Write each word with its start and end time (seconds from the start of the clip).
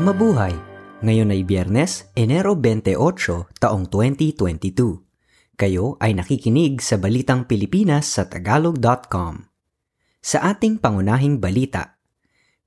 Mabuhay! 0.00 0.56
Ngayon 1.04 1.28
ay 1.28 1.44
Biyernes, 1.44 2.08
Enero 2.16 2.56
28, 2.56 2.96
taong 3.60 3.84
2022. 3.84 4.96
Kayo 5.60 6.00
ay 6.00 6.16
nakikinig 6.16 6.80
sa 6.80 6.96
Balitang 6.96 7.44
Pilipinas 7.44 8.08
sa 8.08 8.24
Tagalog.com. 8.24 9.44
Sa 10.24 10.38
ating 10.40 10.80
pangunahing 10.80 11.36
balita, 11.36 12.00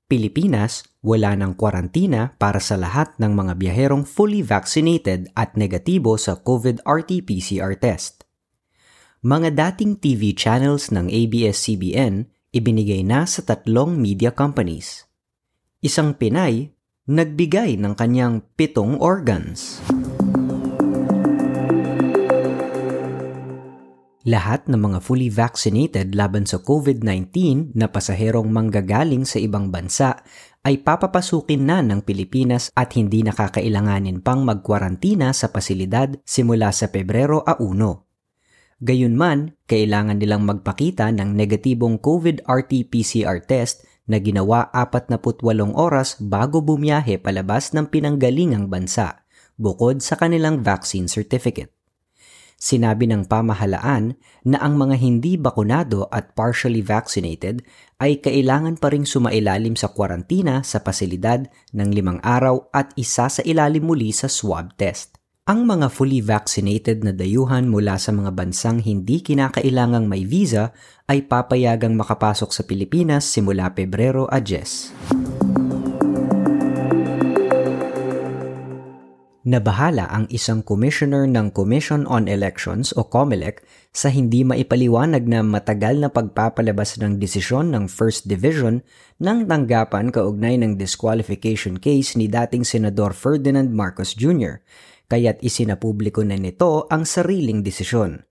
Pilipinas, 0.06 0.86
wala 1.02 1.34
ng 1.34 1.58
kwarantina 1.58 2.38
para 2.38 2.62
sa 2.62 2.78
lahat 2.78 3.18
ng 3.18 3.34
mga 3.34 3.58
biyaherong 3.58 4.06
fully 4.06 4.46
vaccinated 4.46 5.26
at 5.34 5.58
negatibo 5.58 6.14
sa 6.14 6.38
COVID 6.38 6.86
RT-PCR 6.86 7.74
test. 7.82 8.22
Mga 9.26 9.58
dating 9.58 9.98
TV 9.98 10.38
channels 10.38 10.94
ng 10.94 11.10
ABS-CBN 11.10 12.30
ibinigay 12.54 13.02
na 13.02 13.26
sa 13.26 13.42
tatlong 13.42 13.98
media 13.98 14.30
companies. 14.30 15.10
Isang 15.82 16.14
Pinay 16.14 16.73
nagbigay 17.04 17.76
ng 17.76 17.92
kanyang 18.00 18.40
pitong 18.56 18.96
organs. 18.96 19.84
Lahat 24.24 24.64
ng 24.64 24.80
mga 24.80 25.04
fully 25.04 25.28
vaccinated 25.28 26.16
laban 26.16 26.48
sa 26.48 26.64
COVID-19 26.64 27.76
na 27.76 27.92
pasaherong 27.92 28.48
manggagaling 28.48 29.28
sa 29.28 29.36
ibang 29.36 29.68
bansa 29.68 30.24
ay 30.64 30.80
papapasukin 30.80 31.68
na 31.68 31.84
ng 31.84 32.00
Pilipinas 32.00 32.72
at 32.72 32.96
hindi 32.96 33.20
nakakailanganin 33.20 34.24
pang 34.24 34.40
magkwarantina 34.48 35.36
sa 35.36 35.52
pasilidad 35.52 36.16
simula 36.24 36.72
sa 36.72 36.88
Pebrero 36.88 37.44
a 37.44 37.60
1. 37.60 38.80
Gayunman, 38.80 39.60
kailangan 39.68 40.16
nilang 40.16 40.48
magpakita 40.48 41.12
ng 41.12 41.36
negatibong 41.36 42.00
COVID 42.00 42.48
RT-PCR 42.48 43.44
test 43.44 43.84
na 44.04 44.20
ginawa 44.20 44.68
48 44.72 45.20
oras 45.72 46.20
bago 46.20 46.60
bumiyahe 46.60 47.16
palabas 47.20 47.72
ng 47.72 47.88
pinanggalingang 47.88 48.68
bansa, 48.68 49.24
bukod 49.56 50.04
sa 50.04 50.18
kanilang 50.20 50.60
vaccine 50.60 51.08
certificate. 51.08 51.72
Sinabi 52.54 53.10
ng 53.10 53.28
pamahalaan 53.28 54.16
na 54.46 54.56
ang 54.62 54.78
mga 54.80 54.96
hindi 54.96 55.36
bakunado 55.36 56.08
at 56.08 56.32
partially 56.32 56.80
vaccinated 56.80 57.60
ay 58.00 58.24
kailangan 58.24 58.80
pa 58.80 58.88
ring 58.88 59.04
sumailalim 59.04 59.76
sa 59.76 59.92
kwarantina 59.92 60.64
sa 60.64 60.80
pasilidad 60.80 61.44
ng 61.76 61.88
limang 61.92 62.24
araw 62.24 62.70
at 62.72 62.94
isa 62.96 63.28
sa 63.28 63.42
ilalim 63.44 63.84
muli 63.84 64.14
sa 64.16 64.32
swab 64.32 64.72
test. 64.80 65.23
Ang 65.44 65.68
mga 65.68 65.92
fully 65.92 66.24
vaccinated 66.24 67.04
na 67.04 67.12
dayuhan 67.12 67.68
mula 67.68 68.00
sa 68.00 68.16
mga 68.16 68.32
bansang 68.32 68.80
hindi 68.80 69.20
kinakailangang 69.20 70.08
may 70.08 70.24
visa 70.24 70.72
ay 71.04 71.28
papayagang 71.28 72.00
makapasok 72.00 72.48
sa 72.48 72.64
Pilipinas 72.64 73.28
simula 73.28 73.68
Pebrero 73.76 74.24
a 74.24 74.40
10. 74.40 74.96
Nabahala 79.44 80.08
ang 80.08 80.24
isang 80.32 80.64
commissioner 80.64 81.28
ng 81.28 81.52
Commission 81.52 82.08
on 82.08 82.24
Elections 82.24 82.96
o 82.96 83.04
COMELEC 83.04 83.60
sa 83.92 84.08
hindi 84.08 84.48
maipaliwanag 84.48 85.28
na 85.28 85.44
matagal 85.44 86.00
na 86.00 86.08
pagpapalabas 86.08 86.96
ng 86.96 87.20
desisyon 87.20 87.68
ng 87.76 87.92
First 87.92 88.24
Division 88.24 88.80
ng 89.20 89.44
tanggapan 89.44 90.08
kaugnay 90.08 90.56
ng 90.56 90.80
disqualification 90.80 91.76
case 91.76 92.16
ni 92.16 92.32
dating 92.32 92.64
Senador 92.64 93.12
Ferdinand 93.12 93.68
Marcos 93.68 94.16
Jr 94.16 94.64
kaya't 95.08 95.40
isinapubliko 95.44 96.24
na 96.24 96.36
nito 96.36 96.88
ang 96.88 97.04
sariling 97.08 97.60
desisyon. 97.60 98.24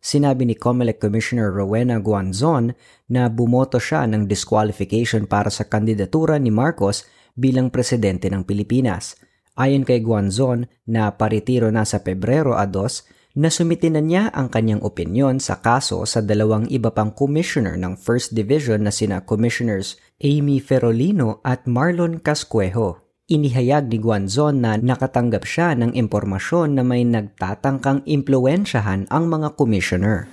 Sinabi 0.00 0.48
ni 0.48 0.56
COMELEC 0.56 0.96
Commissioner 0.96 1.52
Rowena 1.52 2.00
Guanzon 2.00 2.72
na 3.12 3.28
bumoto 3.28 3.76
siya 3.76 4.08
ng 4.08 4.24
disqualification 4.24 5.28
para 5.28 5.52
sa 5.52 5.68
kandidatura 5.68 6.40
ni 6.40 6.48
Marcos 6.48 7.04
bilang 7.36 7.68
presidente 7.68 8.32
ng 8.32 8.48
Pilipinas. 8.48 9.20
Ayon 9.60 9.84
kay 9.84 10.00
Guanzon 10.00 10.72
na 10.88 11.12
paritiro 11.12 11.68
na 11.68 11.84
sa 11.84 12.00
Pebrero 12.00 12.56
a 12.56 12.64
2, 12.64 13.36
na 13.38 13.46
sumitin 13.46 13.94
niya 14.02 14.32
ang 14.34 14.50
kanyang 14.50 14.82
opinyon 14.82 15.38
sa 15.38 15.62
kaso 15.62 16.02
sa 16.02 16.18
dalawang 16.18 16.66
iba 16.66 16.90
pang 16.90 17.14
commissioner 17.14 17.78
ng 17.78 17.94
First 17.94 18.34
Division 18.34 18.82
na 18.82 18.90
sina 18.90 19.22
Commissioners 19.22 19.94
Amy 20.18 20.58
Ferolino 20.58 21.38
at 21.46 21.68
Marlon 21.70 22.18
Cascuejo. 22.18 23.09
Inihayag 23.30 23.94
ni 23.94 24.02
Guanzon 24.02 24.58
na 24.58 24.74
nakatanggap 24.74 25.46
siya 25.46 25.78
ng 25.78 25.94
impormasyon 25.94 26.74
na 26.74 26.82
may 26.82 27.06
nagtatangkang 27.06 28.02
impluensyahan 28.02 29.06
ang 29.06 29.30
mga 29.30 29.54
commissioner. 29.54 30.26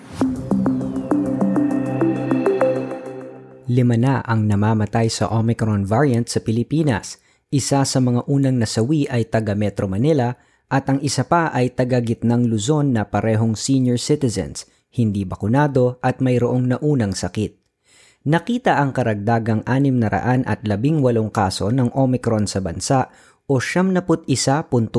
Lima 3.69 4.01
na 4.01 4.25
ang 4.25 4.49
namamatay 4.49 5.13
sa 5.13 5.29
Omicron 5.29 5.85
variant 5.85 6.25
sa 6.25 6.41
Pilipinas. 6.41 7.21
Isa 7.53 7.85
sa 7.85 8.01
mga 8.01 8.25
unang 8.25 8.57
nasawi 8.57 9.05
ay 9.05 9.29
taga 9.29 9.53
Metro 9.53 9.85
Manila 9.85 10.33
at 10.65 10.89
ang 10.89 10.97
isa 11.05 11.29
pa 11.29 11.53
ay 11.53 11.77
taga 11.77 12.01
Gitnang 12.01 12.49
Luzon 12.49 12.97
na 12.97 13.05
parehong 13.05 13.53
senior 13.53 14.01
citizens, 14.01 14.65
hindi 14.89 15.21
bakunado 15.21 16.01
at 16.01 16.17
mayroong 16.17 16.73
naunang 16.73 17.13
sakit 17.13 17.66
nakita 18.27 18.75
ang 18.75 18.91
karagdagang 18.91 19.63
618 19.63 20.67
kaso 21.31 21.71
ng 21.71 21.95
Omicron 21.95 22.43
sa 22.43 22.59
bansa 22.59 23.07
o 23.47 23.63
71.29% 23.63 24.91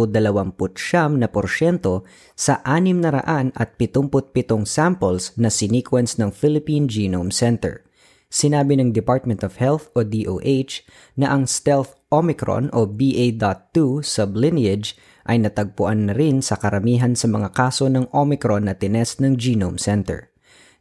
na 1.21 1.29
porsyento 1.29 2.09
sa 2.33 2.65
677 2.65 4.65
samples 4.65 5.37
na 5.37 5.53
sinequence 5.53 6.17
ng 6.17 6.33
Philippine 6.33 6.89
Genome 6.89 7.29
Center. 7.29 7.85
Sinabi 8.33 8.81
ng 8.81 8.97
Department 8.97 9.45
of 9.45 9.61
Health 9.61 9.93
o 9.93 10.01
DOH 10.05 10.85
na 11.21 11.33
ang 11.33 11.45
stealth 11.45 11.97
Omicron 12.09 12.73
o 12.73 12.89
BA.2 12.89 14.01
sublineage 14.01 14.97
ay 15.29 15.37
natagpuan 15.37 16.09
na 16.09 16.17
rin 16.17 16.41
sa 16.41 16.57
karamihan 16.57 17.13
sa 17.13 17.29
mga 17.29 17.53
kaso 17.53 17.93
ng 17.93 18.09
Omicron 18.17 18.65
na 18.65 18.73
tinest 18.73 19.21
ng 19.21 19.37
Genome 19.37 19.77
Center. 19.77 20.33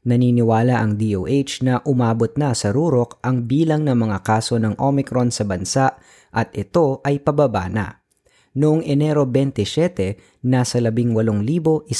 Naniniwala 0.05 0.77
ang 0.77 0.99
DOH 0.99 1.65
na 1.65 1.81
umabot 1.87 2.29
na 2.37 2.53
sa 2.53 2.69
rurok 2.69 3.17
ang 3.25 3.49
bilang 3.49 3.87
ng 3.87 3.97
mga 3.97 4.21
kaso 4.21 4.61
ng 4.61 4.77
Omicron 4.77 5.33
sa 5.33 5.47
bansa 5.47 5.97
at 6.29 6.53
ito 6.53 7.01
ay 7.01 7.23
pababa 7.23 7.65
na. 7.71 8.05
Noong 8.57 8.81
Enero 8.85 9.29
27, 9.29 10.41
nasa 10.49 10.81
18,171 10.81 11.93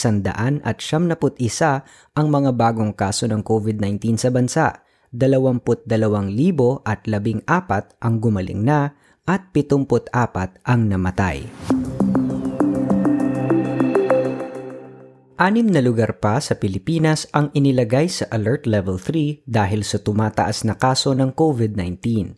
ang 2.17 2.27
mga 2.33 2.51
bagong 2.57 2.93
kaso 2.97 3.29
ng 3.29 3.45
COVID-19 3.45 4.17
sa 4.17 4.29
bansa, 4.33 4.81
22,014 5.13 6.81
ang 8.01 8.15
gumaling 8.17 8.61
na 8.65 8.97
at 9.29 9.53
74 9.53 10.09
ang 10.65 10.81
namatay. 10.89 11.45
Anim 15.37 15.69
na 15.69 15.85
lugar 15.85 16.17
pa 16.17 16.41
sa 16.41 16.57
Pilipinas 16.57 17.29
ang 17.29 17.53
inilagay 17.53 18.09
sa 18.09 18.25
Alert 18.33 18.65
Level 18.65 18.97
3 18.97 19.45
dahil 19.45 19.85
sa 19.85 20.01
tumataas 20.01 20.65
na 20.65 20.73
kaso 20.73 21.13
ng 21.13 21.29
COVID-19. 21.29 22.33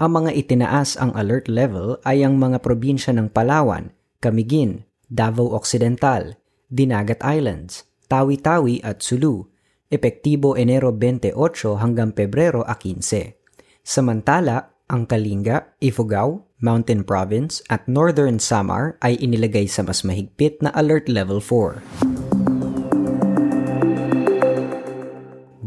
Ang 0.00 0.10
mga 0.16 0.32
itinaas 0.32 0.96
ang 0.96 1.12
alert 1.12 1.52
level 1.52 2.00
ay 2.08 2.24
ang 2.24 2.40
mga 2.40 2.64
probinsya 2.64 3.12
ng 3.12 3.28
Palawan, 3.36 3.92
Camiguin, 4.24 4.88
Davao 5.12 5.52
Occidental, 5.52 6.40
Dinagat 6.72 7.20
Islands, 7.20 7.84
Tawi-Tawi 8.08 8.80
at 8.80 9.04
Sulu, 9.04 9.44
epektibo 9.92 10.56
Enero 10.56 10.88
28 10.88 11.36
hanggang 11.76 12.16
Pebrero 12.16 12.64
15. 12.64 13.84
Samantala, 13.84 14.72
ang 14.88 15.04
Kalinga, 15.04 15.76
Ifugao, 15.84 16.48
Mountain 16.64 17.04
Province 17.04 17.60
at 17.68 17.84
Northern 17.84 18.40
Samar 18.40 18.96
ay 19.04 19.20
inilagay 19.20 19.68
sa 19.68 19.84
mas 19.84 20.00
mahigpit 20.00 20.64
na 20.64 20.72
Alert 20.72 21.12
Level 21.12 21.44
4. 21.44 22.07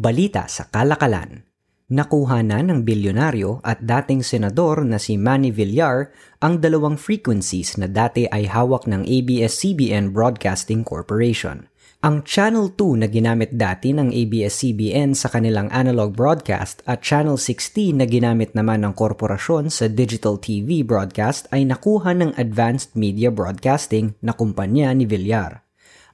Balita 0.01 0.49
sa 0.49 0.65
Kalakalan. 0.65 1.45
Nakuha 1.93 2.41
na 2.41 2.65
ng 2.65 2.81
bilyonaryo 2.81 3.61
at 3.61 3.85
dating 3.85 4.25
senador 4.25 4.81
na 4.81 4.97
si 4.97 5.13
Manny 5.13 5.53
Villar 5.53 6.09
ang 6.41 6.57
dalawang 6.57 6.97
frequencies 6.97 7.77
na 7.77 7.85
dati 7.85 8.25
ay 8.25 8.49
hawak 8.49 8.89
ng 8.89 9.05
ABS-CBN 9.05 10.09
Broadcasting 10.09 10.81
Corporation. 10.81 11.69
Ang 12.01 12.25
Channel 12.25 12.73
2 12.73 13.05
na 13.05 13.07
ginamit 13.13 13.53
dati 13.53 13.93
ng 13.93 14.09
ABS-CBN 14.09 15.13
sa 15.13 15.29
kanilang 15.29 15.69
analog 15.69 16.17
broadcast 16.17 16.81
at 16.89 17.05
Channel 17.05 17.37
16 17.37 18.01
na 18.01 18.09
ginamit 18.09 18.57
naman 18.57 18.81
ng 18.81 18.97
korporasyon 18.97 19.69
sa 19.69 19.85
digital 19.85 20.41
TV 20.41 20.81
broadcast 20.81 21.45
ay 21.53 21.61
nakuha 21.69 22.17
ng 22.17 22.33
Advanced 22.41 22.97
Media 22.97 23.29
Broadcasting 23.29 24.17
na 24.25 24.33
kumpanya 24.33 24.97
ni 24.97 25.05
Villar. 25.05 25.60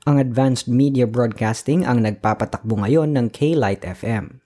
Ang 0.07 0.23
Advanced 0.23 0.71
Media 0.71 1.03
Broadcasting 1.03 1.83
ang 1.83 1.99
nagpapatakbo 1.99 2.79
ngayon 2.79 3.11
ng 3.11 3.27
K-Light 3.27 3.83
FM. 3.83 4.39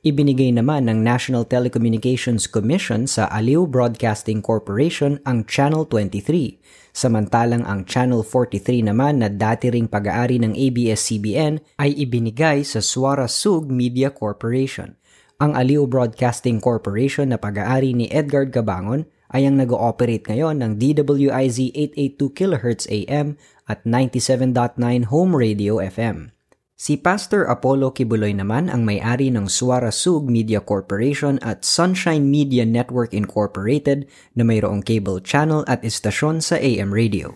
Ibinigay 0.00 0.48
naman 0.56 0.88
ng 0.88 1.04
National 1.04 1.44
Telecommunications 1.44 2.48
Commission 2.48 3.04
sa 3.04 3.28
Aliw 3.28 3.68
Broadcasting 3.68 4.40
Corporation 4.40 5.20
ang 5.28 5.44
Channel 5.44 5.84
23, 5.92 6.56
samantalang 6.96 7.68
ang 7.68 7.84
Channel 7.84 8.24
43 8.24 8.88
naman 8.88 9.20
na 9.20 9.28
dati 9.28 9.68
ring 9.68 9.92
pag-aari 9.92 10.40
ng 10.40 10.56
ABS-CBN 10.56 11.76
ay 11.76 11.92
ibinigay 11.92 12.64
sa 12.64 12.80
Suara 12.80 13.28
Sug 13.28 13.68
Media 13.68 14.08
Corporation. 14.08 14.96
Ang 15.36 15.52
Aliw 15.52 15.84
Broadcasting 15.84 16.64
Corporation 16.64 17.28
na 17.28 17.36
pag-aari 17.36 17.92
ni 17.92 18.08
Edgar 18.08 18.48
Gabangon 18.48 19.04
ay 19.28 19.44
ang 19.44 19.60
nag-ooperate 19.60 20.24
ngayon 20.24 20.64
ng 20.64 20.80
DWIZ 20.80 21.76
882 21.76 22.32
kHz 22.32 22.82
AM 22.88 23.36
at 23.68 23.84
97.9 23.84 25.12
Home 25.12 25.32
Radio 25.36 25.78
FM. 25.78 26.32
Si 26.78 26.94
Pastor 26.94 27.42
Apollo 27.50 27.98
Kibuloy 27.98 28.30
naman 28.32 28.70
ang 28.70 28.86
may-ari 28.86 29.34
ng 29.34 29.50
Suara 29.50 29.90
Sug 29.90 30.30
Media 30.30 30.62
Corporation 30.62 31.36
at 31.42 31.66
Sunshine 31.66 32.30
Media 32.30 32.62
Network 32.62 33.10
Incorporated 33.10 34.06
na 34.38 34.46
mayroong 34.46 34.86
cable 34.86 35.18
channel 35.18 35.66
at 35.66 35.82
istasyon 35.82 36.38
sa 36.38 36.54
AM 36.54 36.94
radio. 36.94 37.34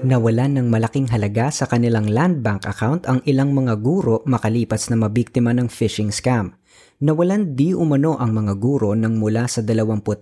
Nawalan 0.00 0.58
ng 0.58 0.66
malaking 0.72 1.06
halaga 1.12 1.52
sa 1.52 1.68
kanilang 1.68 2.08
land 2.08 2.40
bank 2.40 2.64
account 2.64 3.04
ang 3.04 3.20
ilang 3.28 3.52
mga 3.52 3.78
guro 3.78 4.24
makalipas 4.24 4.88
na 4.88 4.96
mabiktima 4.96 5.52
ng 5.52 5.68
phishing 5.68 6.08
scam. 6.08 6.56
Nawalan 7.00 7.56
di 7.56 7.72
umano 7.72 8.20
ang 8.20 8.36
mga 8.36 8.60
guro 8.60 8.92
ng 8.92 9.16
mula 9.16 9.48
sa 9.48 9.64
26,000 9.64 10.20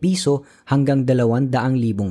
piso 0.00 0.48
hanggang 0.72 1.04
200,000 1.04 1.52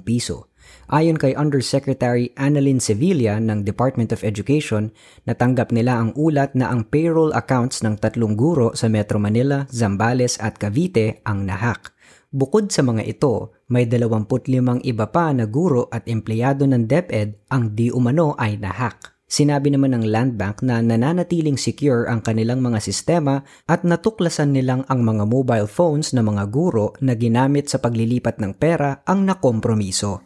piso. 0.05 0.53
Ayon 0.93 1.17
kay 1.17 1.33
Undersecretary 1.33 2.29
Annalyn 2.37 2.77
Sevilla 2.77 3.41
ng 3.41 3.65
Department 3.65 4.13
of 4.13 4.21
Education, 4.21 4.93
natanggap 5.25 5.73
nila 5.73 5.97
ang 5.97 6.13
ulat 6.13 6.53
na 6.53 6.69
ang 6.69 6.85
payroll 6.85 7.33
accounts 7.33 7.81
ng 7.81 7.97
tatlong 7.97 8.37
guro 8.37 8.77
sa 8.77 8.93
Metro 8.93 9.17
Manila, 9.17 9.65
Zambales 9.73 10.37
at 10.37 10.61
Cavite 10.61 11.25
ang 11.25 11.49
nahak. 11.49 11.89
Bukod 12.29 12.69
sa 12.69 12.85
mga 12.85 13.09
ito, 13.09 13.57
may 13.73 13.89
25 13.89 14.85
iba 14.85 15.09
pa 15.09 15.33
na 15.33 15.49
guro 15.49 15.89
at 15.89 16.05
empleyado 16.05 16.69
ng 16.69 16.85
DepEd 16.85 17.49
ang 17.49 17.73
di 17.73 17.89
umano 17.89 18.37
ay 18.37 18.61
nahak. 18.61 19.18
Sinabi 19.29 19.69
naman 19.69 19.93
ng 19.93 20.09
Land 20.09 20.41
Bank 20.41 20.65
na 20.65 20.81
nananatiling 20.81 21.53
secure 21.53 22.09
ang 22.09 22.25
kanilang 22.25 22.65
mga 22.65 22.81
sistema 22.81 23.45
at 23.69 23.85
natuklasan 23.85 24.57
nilang 24.57 24.81
ang 24.89 25.05
mga 25.05 25.29
mobile 25.29 25.69
phones 25.69 26.17
ng 26.17 26.25
mga 26.25 26.49
guro 26.49 26.97
na 27.05 27.13
ginamit 27.13 27.69
sa 27.69 27.77
paglilipat 27.77 28.41
ng 28.41 28.57
pera 28.57 29.05
ang 29.05 29.29
nakompromiso. 29.29 30.25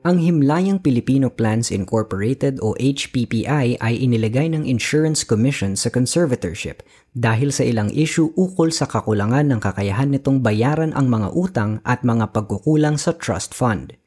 Ang 0.00 0.16
Himlayang 0.16 0.80
Filipino 0.80 1.28
Plans 1.28 1.68
Incorporated 1.68 2.56
o 2.64 2.72
HPPI 2.80 3.76
ay 3.76 3.94
inilagay 4.00 4.48
ng 4.48 4.64
Insurance 4.64 5.28
Commission 5.28 5.76
sa 5.76 5.92
conservatorship 5.92 6.80
dahil 7.12 7.52
sa 7.52 7.68
ilang 7.68 7.92
issue 7.92 8.32
ukol 8.32 8.72
sa 8.72 8.88
kakulangan 8.88 9.44
ng 9.52 9.60
kakayahan 9.60 10.08
nitong 10.08 10.40
bayaran 10.40 10.96
ang 10.96 11.12
mga 11.12 11.36
utang 11.36 11.84
at 11.84 12.00
mga 12.00 12.32
pagkukulang 12.32 12.96
sa 12.96 13.12
trust 13.12 13.52
fund. 13.52 13.99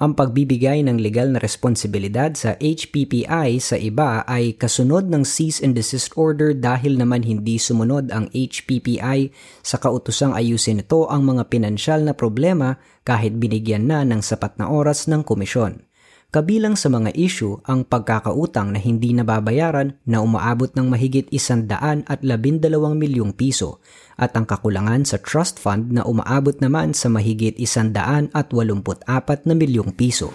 Ang 0.00 0.16
pagbibigay 0.16 0.80
ng 0.80 0.96
legal 0.96 1.28
na 1.28 1.44
responsibilidad 1.44 2.32
sa 2.32 2.56
HPPI 2.56 3.60
sa 3.60 3.76
iba 3.76 4.24
ay 4.24 4.56
kasunod 4.56 5.04
ng 5.12 5.28
cease 5.28 5.60
and 5.60 5.76
desist 5.76 6.16
order 6.16 6.56
dahil 6.56 6.96
naman 6.96 7.20
hindi 7.20 7.60
sumunod 7.60 8.08
ang 8.08 8.32
HPPI 8.32 9.28
sa 9.60 9.76
kautusang 9.76 10.32
ayusin 10.32 10.80
nito 10.80 11.04
ang 11.04 11.28
mga 11.28 11.52
pinansyal 11.52 12.00
na 12.00 12.16
problema 12.16 12.80
kahit 13.04 13.36
binigyan 13.36 13.92
na 13.92 14.00
ng 14.00 14.24
sapat 14.24 14.56
na 14.56 14.72
oras 14.72 15.04
ng 15.04 15.20
komisyon. 15.20 15.84
Kabilang 16.30 16.78
sa 16.78 16.86
mga 16.86 17.10
issue 17.18 17.58
ang 17.66 17.82
pagkakautang 17.82 18.70
na 18.70 18.78
hindi 18.78 19.10
nababayaran 19.10 19.98
na 20.06 20.22
umaabot 20.22 20.70
ng 20.78 20.86
mahigit 20.86 21.26
isandaan 21.34 22.06
at 22.06 22.22
labindalawang 22.22 22.94
milyong 23.02 23.34
piso 23.34 23.82
at 24.14 24.30
ang 24.38 24.46
kakulangan 24.46 25.02
sa 25.02 25.18
trust 25.18 25.58
fund 25.58 25.90
na 25.90 26.06
umaabot 26.06 26.54
naman 26.62 26.94
sa 26.94 27.10
mahigit 27.10 27.58
isandaan 27.58 28.30
at 28.30 28.54
walumput 28.54 29.02
apat 29.10 29.42
na 29.42 29.58
milyong 29.58 29.90
piso. 29.90 30.30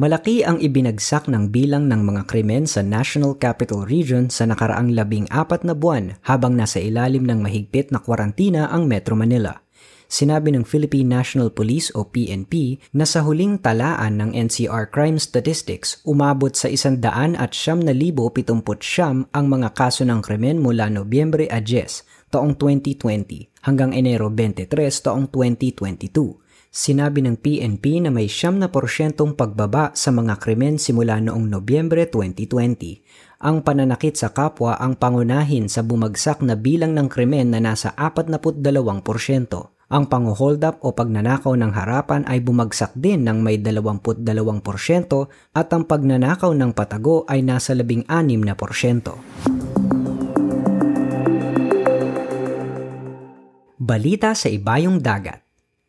Malaki 0.00 0.40
ang 0.40 0.56
ibinagsak 0.56 1.28
ng 1.28 1.52
bilang 1.52 1.84
ng 1.84 2.00
mga 2.00 2.24
krimen 2.24 2.64
sa 2.64 2.80
National 2.80 3.36
Capital 3.36 3.84
Region 3.84 4.32
sa 4.32 4.48
nakaraang 4.48 4.96
labing 4.96 5.28
apat 5.28 5.68
na 5.68 5.76
buwan 5.76 6.16
habang 6.24 6.56
nasa 6.56 6.80
ilalim 6.80 7.28
ng 7.28 7.44
mahigpit 7.44 7.92
na 7.92 8.00
kwarantina 8.00 8.72
ang 8.72 8.88
Metro 8.88 9.12
Manila 9.12 9.60
sinabi 10.10 10.50
ng 10.50 10.66
Philippine 10.66 11.06
National 11.06 11.54
Police 11.54 11.94
o 11.94 12.04
PNP 12.10 12.82
na 12.92 13.06
sa 13.06 13.22
huling 13.22 13.62
talaan 13.62 14.18
ng 14.18 14.30
NCR 14.34 14.90
Crime 14.90 15.22
Statistics, 15.22 16.02
umabot 16.02 16.50
sa 16.52 16.66
100 16.66 16.98
at 17.38 17.54
siyam 17.54 17.78
na 17.78 17.94
libo 17.94 18.26
pitumput 18.34 18.82
siyam 18.82 19.30
ang 19.30 19.46
mga 19.46 19.70
kaso 19.78 20.02
ng 20.02 20.18
krimen 20.18 20.58
mula 20.58 20.90
Nobyembre 20.90 21.46
a 21.46 21.62
10 21.62 22.34
taong 22.34 22.58
2020 22.58 23.62
hanggang 23.70 23.94
Enero 23.94 24.26
23 24.26 24.66
taong 25.06 25.30
2022. 25.30 26.50
Sinabi 26.70 27.18
ng 27.26 27.34
PNP 27.34 27.98
na 28.06 28.14
may 28.14 28.30
siyam 28.30 28.54
na 28.54 28.70
porsyentong 28.70 29.34
pagbaba 29.34 29.90
sa 29.98 30.14
mga 30.14 30.38
krimen 30.38 30.78
simula 30.78 31.18
noong 31.18 31.50
Nobyembre 31.50 32.06
2020. 32.06 33.42
Ang 33.42 33.66
pananakit 33.66 34.14
sa 34.14 34.30
kapwa 34.30 34.78
ang 34.78 34.94
pangunahin 34.94 35.66
sa 35.66 35.82
bumagsak 35.82 36.46
na 36.46 36.54
bilang 36.54 36.94
ng 36.94 37.10
krimen 37.10 37.50
na 37.50 37.58
nasa 37.58 37.90
42%. 37.98 39.79
Ang 39.90 40.06
pang-hold 40.06 40.62
up 40.62 40.78
o 40.86 40.94
pagnanakaw 40.94 41.50
ng 41.58 41.74
harapan 41.74 42.22
ay 42.30 42.38
bumagsak 42.38 42.94
din 42.94 43.26
ng 43.26 43.42
may 43.42 43.58
22% 43.58 43.98
at 45.50 45.66
ang 45.74 45.82
pagnanakaw 45.82 46.54
ng 46.54 46.70
patago 46.70 47.26
ay 47.26 47.42
nasa 47.42 47.74
16%. 47.74 48.46
Balita 53.82 54.30
sa 54.38 54.46
ibayong 54.46 55.02
dagat. 55.02 55.42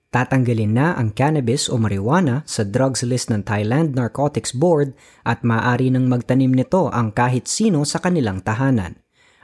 Tatanggalin 0.09 0.73
na 0.73 0.97
ang 0.97 1.13
cannabis 1.13 1.69
o 1.69 1.77
marijuana 1.77 2.41
sa 2.49 2.65
drugs 2.65 3.05
list 3.05 3.29
ng 3.29 3.45
Thailand 3.45 3.93
Narcotics 3.93 4.57
Board 4.57 4.97
at 5.21 5.45
maaari 5.45 5.93
nang 5.93 6.09
magtanim 6.09 6.49
nito 6.49 6.89
ang 6.89 7.13
kahit 7.13 7.45
sino 7.45 7.85
sa 7.85 8.01
kanilang 8.01 8.41
tahanan 8.41 8.97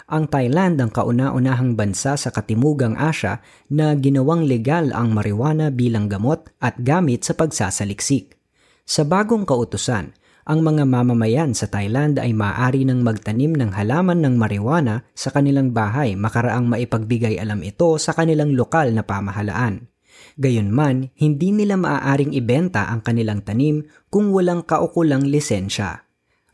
ang 0.07 0.31
Thailand 0.31 0.79
ang 0.79 0.87
kauna-unahang 0.87 1.75
bansa 1.75 2.15
sa 2.15 2.31
Katimugang 2.31 2.95
Asya 2.95 3.43
na 3.67 3.91
ginawang 3.91 4.47
legal 4.47 4.95
ang 4.95 5.11
marijuana 5.11 5.67
bilang 5.67 6.07
gamot 6.07 6.47
at 6.63 6.79
gamit 6.79 7.27
sa 7.27 7.35
pagsasaliksik. 7.35 8.39
Sa 8.87 9.03
bagong 9.03 9.43
kautusan, 9.43 10.15
ang 10.47 10.63
mga 10.63 10.87
mamamayan 10.87 11.51
sa 11.51 11.67
Thailand 11.67 12.23
ay 12.23 12.31
maaari 12.31 12.87
ng 12.87 13.03
magtanim 13.03 13.51
ng 13.51 13.75
halaman 13.75 14.23
ng 14.23 14.39
marijuana 14.39 15.03
sa 15.11 15.27
kanilang 15.27 15.75
bahay 15.75 16.15
makaraang 16.15 16.71
maipagbigay 16.71 17.35
alam 17.35 17.59
ito 17.67 17.99
sa 17.99 18.15
kanilang 18.15 18.55
lokal 18.55 18.95
na 18.95 19.03
pamahalaan. 19.03 19.91
Gayunman, 20.39 21.11
hindi 21.19 21.51
nila 21.51 21.75
maaaring 21.75 22.31
ibenta 22.31 22.87
ang 22.87 23.03
kanilang 23.03 23.43
tanim 23.43 23.83
kung 24.07 24.31
walang 24.31 24.63
kaukulang 24.63 25.27
lisensya. 25.27 26.06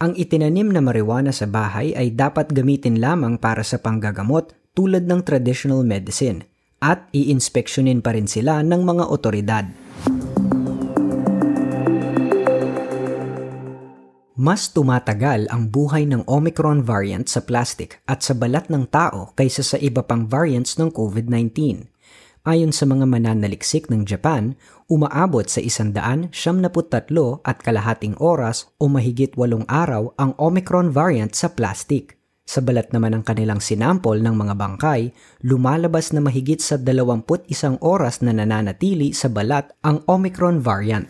Ang 0.04 0.20
itinanim 0.20 0.68
na 0.68 0.84
marijuana 0.84 1.32
sa 1.32 1.48
bahay 1.48 1.96
ay 1.96 2.12
dapat 2.12 2.52
gamitin 2.52 3.00
lamang 3.00 3.40
para 3.40 3.64
sa 3.64 3.80
panggagamot 3.80 4.52
tulad 4.76 5.08
ng 5.08 5.24
traditional 5.24 5.80
medicine 5.88 6.44
at 6.84 7.08
iinspeksyonin 7.16 8.04
pa 8.04 8.12
rin 8.12 8.28
sila 8.28 8.60
ng 8.68 8.84
mga 8.84 9.08
otoridad. 9.08 9.66
Mas 14.36 14.76
tumatagal 14.76 15.48
ang 15.48 15.72
buhay 15.72 16.04
ng 16.04 16.28
Omicron 16.28 16.84
variant 16.84 17.32
sa 17.32 17.40
plastic 17.40 18.04
at 18.04 18.20
sa 18.28 18.36
balat 18.36 18.68
ng 18.68 18.92
tao 18.92 19.32
kaysa 19.40 19.64
sa 19.64 19.80
iba 19.80 20.04
pang 20.04 20.28
variants 20.28 20.76
ng 20.76 20.92
COVID-19. 20.92 21.93
Ayon 22.44 22.76
sa 22.76 22.84
mga 22.84 23.08
mananaliksik 23.08 23.88
ng 23.88 24.04
Japan, 24.04 24.60
umaabot 24.92 25.48
sa 25.48 25.64
isandaan 25.64 26.28
siyam 26.36 26.60
at 26.60 27.64
kalahating 27.64 28.20
oras 28.20 28.68
o 28.84 28.92
mahigit 28.92 29.32
walong 29.40 29.64
araw 29.72 30.12
ang 30.20 30.36
Omicron 30.36 30.92
variant 30.92 31.32
sa 31.32 31.56
plastic. 31.56 32.20
Sa 32.44 32.60
balat 32.60 32.92
naman 32.92 33.16
ng 33.16 33.24
kanilang 33.24 33.64
sinampol 33.64 34.20
ng 34.20 34.36
mga 34.36 34.60
bangkay, 34.60 35.16
lumalabas 35.48 36.12
na 36.12 36.20
mahigit 36.20 36.60
sa 36.60 36.76
21 36.76 37.80
oras 37.80 38.20
na 38.20 38.36
nananatili 38.36 39.16
sa 39.16 39.32
balat 39.32 39.72
ang 39.80 40.04
Omicron 40.04 40.60
variant. 40.60 41.08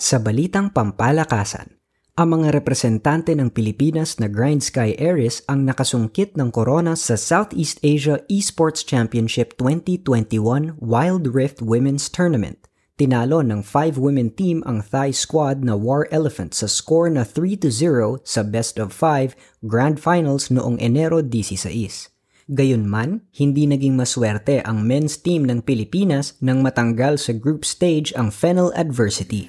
Sa 0.00 0.16
balitang 0.16 0.72
pampalakasan, 0.72 1.79
ang 2.18 2.34
mga 2.34 2.50
representante 2.50 3.30
ng 3.38 3.54
Pilipinas 3.54 4.18
na 4.18 4.26
Grind 4.26 4.66
Sky 4.66 4.98
Aries 4.98 5.46
ang 5.46 5.62
nakasungkit 5.62 6.34
ng 6.34 6.50
corona 6.50 6.98
sa 6.98 7.14
Southeast 7.14 7.78
Asia 7.86 8.18
Esports 8.26 8.82
Championship 8.82 9.54
2021 9.54 10.74
Wild 10.82 11.30
Rift 11.30 11.62
Women's 11.62 12.10
Tournament. 12.10 12.66
Tinalo 12.98 13.40
ng 13.40 13.62
5 13.62 13.96
women 13.96 14.34
team 14.34 14.60
ang 14.68 14.82
Thai 14.82 15.14
squad 15.14 15.62
na 15.62 15.72
War 15.78 16.10
Elephant 16.10 16.52
sa 16.52 16.66
score 16.68 17.08
na 17.08 17.22
3-0 17.22 17.70
sa 18.26 18.42
best 18.42 18.76
of 18.76 18.90
5 18.92 19.32
Grand 19.64 19.96
Finals 19.96 20.50
noong 20.50 20.76
Enero 20.82 21.22
16. 21.22 22.10
Gayunman, 22.50 23.22
hindi 23.38 23.70
naging 23.70 23.94
maswerte 23.94 24.58
ang 24.66 24.82
men's 24.82 25.14
team 25.22 25.46
ng 25.46 25.62
Pilipinas 25.62 26.34
nang 26.42 26.66
matanggal 26.66 27.14
sa 27.14 27.30
group 27.30 27.62
stage 27.62 28.10
ang 28.18 28.34
Fennel 28.34 28.74
Adversity. 28.74 29.46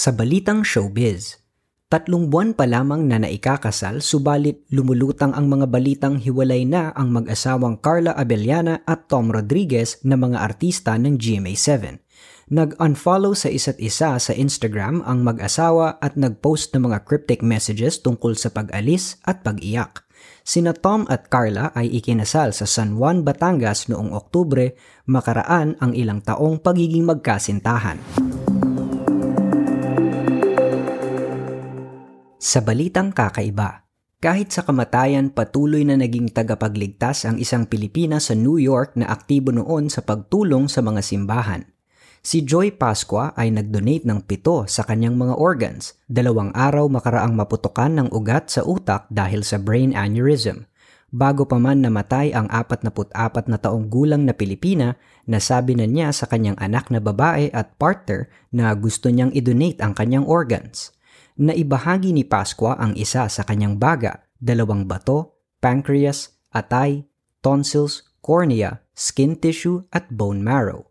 Sa 0.00 0.16
balitang 0.16 0.64
showbiz, 0.64 1.44
Tatlong 1.92 2.32
buwan 2.32 2.56
pa 2.56 2.64
lamang 2.64 3.04
na 3.04 3.20
naikakasal 3.20 4.00
subalit 4.00 4.64
lumulutang 4.72 5.36
ang 5.36 5.52
mga 5.52 5.68
balitang 5.68 6.16
hiwalay 6.16 6.64
na 6.64 6.88
ang 6.96 7.12
mag-asawang 7.12 7.76
Carla 7.84 8.16
Abellana 8.16 8.80
at 8.88 9.12
Tom 9.12 9.28
Rodriguez 9.28 10.00
na 10.00 10.16
mga 10.16 10.40
artista 10.40 10.96
ng 10.96 11.20
GMA7. 11.20 12.00
Nag-unfollow 12.48 13.36
sa 13.36 13.52
isa't 13.52 13.76
isa 13.76 14.16
sa 14.16 14.32
Instagram 14.32 15.04
ang 15.04 15.20
mag-asawa 15.20 16.00
at 16.00 16.16
nag-post 16.16 16.72
ng 16.72 16.88
mga 16.88 17.04
cryptic 17.04 17.44
messages 17.44 18.00
tungkol 18.00 18.32
sa 18.40 18.48
pag-alis 18.48 19.20
at 19.28 19.44
pag-iyak. 19.44 20.00
Sina 20.40 20.72
Tom 20.72 21.04
at 21.12 21.28
Carla 21.28 21.76
ay 21.76 21.92
ikinasal 21.92 22.56
sa 22.56 22.64
San 22.64 22.96
Juan, 22.96 23.20
Batangas 23.20 23.92
noong 23.92 24.16
Oktubre, 24.16 24.80
makaraan 25.04 25.76
ang 25.76 25.92
ilang 25.92 26.24
taong 26.24 26.64
pagiging 26.64 27.04
magkasintahan. 27.04 28.29
Sa 32.40 32.64
balitang 32.64 33.12
kakaiba, 33.12 33.84
kahit 34.16 34.48
sa 34.48 34.64
kamatayan 34.64 35.28
patuloy 35.28 35.84
na 35.84 36.00
naging 36.00 36.32
tagapagligtas 36.32 37.28
ang 37.28 37.36
isang 37.36 37.68
Pilipina 37.68 38.16
sa 38.16 38.32
New 38.32 38.56
York 38.56 38.96
na 38.96 39.12
aktibo 39.12 39.52
noon 39.52 39.92
sa 39.92 40.00
pagtulong 40.00 40.64
sa 40.64 40.80
mga 40.80 41.04
simbahan. 41.04 41.68
Si 42.24 42.40
Joy 42.40 42.80
Pasqua 42.80 43.36
ay 43.36 43.52
nag-donate 43.52 44.08
ng 44.08 44.24
pito 44.24 44.64
sa 44.72 44.88
kanyang 44.88 45.20
mga 45.20 45.36
organs, 45.36 46.00
dalawang 46.08 46.48
araw 46.56 46.88
makaraang 46.88 47.36
maputukan 47.36 47.92
ng 47.92 48.08
ugat 48.08 48.48
sa 48.48 48.64
utak 48.64 49.04
dahil 49.12 49.44
sa 49.44 49.60
brain 49.60 49.92
aneurysm. 49.92 50.64
Bago 51.12 51.44
pa 51.44 51.60
man 51.60 51.84
namatay 51.84 52.32
ang 52.32 52.48
44 52.48 53.52
na 53.52 53.60
taong 53.60 53.92
gulang 53.92 54.24
na 54.24 54.32
Pilipina, 54.32 54.96
nasabi 55.28 55.76
na 55.76 55.84
niya 55.84 56.08
sa 56.16 56.24
kanyang 56.24 56.56
anak 56.56 56.88
na 56.88 57.04
babae 57.04 57.52
at 57.52 57.76
partner 57.76 58.32
na 58.48 58.72
gusto 58.72 59.12
niyang 59.12 59.28
i-donate 59.36 59.84
ang 59.84 59.92
kanyang 59.92 60.24
organs 60.24 60.96
na 61.40 61.56
ibahagi 61.56 62.12
ni 62.12 62.20
Pasqua 62.20 62.76
ang 62.76 62.92
isa 62.92 63.24
sa 63.32 63.42
kanyang 63.48 63.80
baga, 63.80 64.28
dalawang 64.36 64.84
bato, 64.84 65.40
pancreas, 65.64 66.36
atay, 66.52 67.08
tonsils, 67.40 68.04
cornea, 68.20 68.84
skin 68.92 69.32
tissue 69.40 69.88
at 69.88 70.12
bone 70.12 70.44
marrow. 70.44 70.84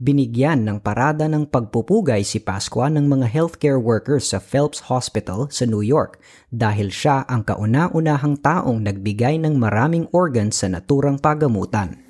Binigyan 0.00 0.64
ng 0.64 0.80
parada 0.80 1.28
ng 1.28 1.44
pagpupugay 1.44 2.24
si 2.24 2.40
Pasqua 2.40 2.88
ng 2.88 3.04
mga 3.04 3.28
healthcare 3.28 3.76
workers 3.76 4.32
sa 4.32 4.40
Phelps 4.40 4.88
Hospital 4.88 5.52
sa 5.52 5.68
New 5.68 5.84
York 5.84 6.16
dahil 6.48 6.88
siya 6.88 7.28
ang 7.28 7.44
kauna-unahang 7.44 8.40
taong 8.40 8.80
nagbigay 8.80 9.36
ng 9.36 9.60
maraming 9.60 10.08
organs 10.16 10.64
sa 10.64 10.72
naturang 10.72 11.20
pagamutan. 11.20 12.09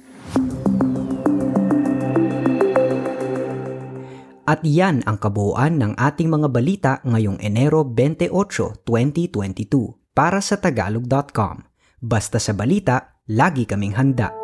At 4.50 4.66
yan 4.66 5.06
ang 5.06 5.22
kabuuan 5.22 5.78
ng 5.78 5.94
ating 5.94 6.26
mga 6.26 6.48
balita 6.50 6.92
ngayong 7.06 7.38
Enero 7.38 7.86
28, 7.86 8.82
2022 8.82 10.10
para 10.10 10.42
sa 10.42 10.58
tagalog.com. 10.58 11.62
Basta 12.02 12.42
sa 12.42 12.50
balita, 12.50 13.22
lagi 13.30 13.62
kaming 13.62 13.94
handa. 13.94 14.34